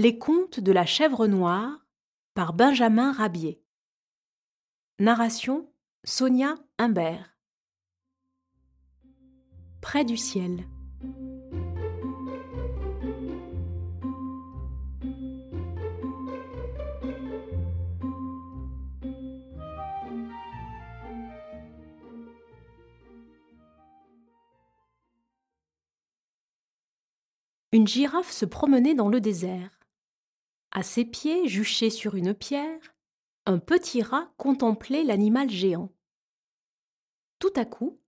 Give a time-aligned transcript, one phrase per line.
[0.00, 1.84] Les contes de la chèvre noire
[2.34, 3.60] par Benjamin Rabier.
[5.00, 5.68] Narration
[6.04, 7.36] Sonia Humbert.
[9.80, 10.68] Près du ciel.
[27.72, 29.77] Une girafe se promenait dans le désert.
[30.70, 32.94] À ses pieds, juché sur une pierre,
[33.46, 35.92] un petit rat contemplait l'animal géant.
[37.38, 38.00] Tout à coup,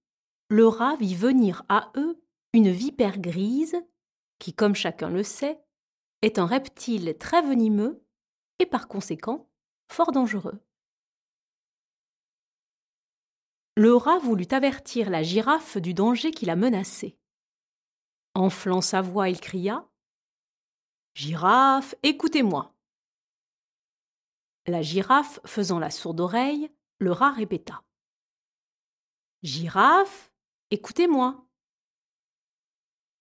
[0.48, 3.76] le rat vit venir à eux une vipère grise,
[4.38, 5.60] qui, comme chacun le sait,
[6.22, 8.04] est un reptile très venimeux
[8.58, 9.48] et par conséquent
[9.90, 10.60] fort dangereux.
[13.76, 17.16] Le rat voulut avertir la girafe du danger qui la menaçait.
[18.34, 19.89] Enflant sa voix, il cria
[21.14, 22.74] Girafe, écoutez-moi.
[24.66, 27.82] La girafe faisant la sourde oreille, le rat répéta.
[29.42, 30.30] Girafe,
[30.70, 31.46] écoutez-moi.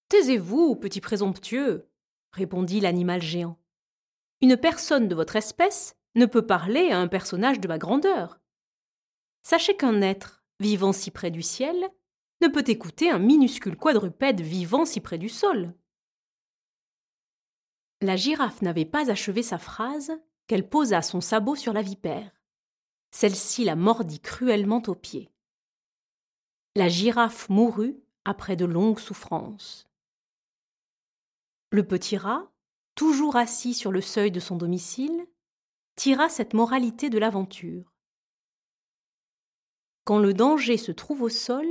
[0.10, 1.90] Taisez-vous, petit présomptueux,
[2.32, 3.58] répondit l'animal géant.
[4.42, 8.40] Une personne de votre espèce ne peut parler à un personnage de ma grandeur.
[9.42, 11.90] Sachez qu'un être, vivant si près du ciel,
[12.42, 15.74] ne peut écouter un minuscule quadrupède vivant si près du sol.
[18.02, 20.14] La girafe n'avait pas achevé sa phrase
[20.48, 22.32] qu'elle posa son sabot sur la vipère.
[23.12, 25.32] Celle-ci la mordit cruellement au pied.
[26.76, 29.90] La girafe mourut après de longues souffrances.
[31.72, 32.50] Le petit rat,
[32.96, 35.28] toujours assis sur le seuil de son domicile,
[35.96, 37.94] tira cette moralité de l'aventure.
[40.06, 41.68] Quand le danger se trouve au sol,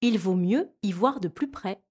[0.00, 1.82] il vaut mieux y voir de plus près.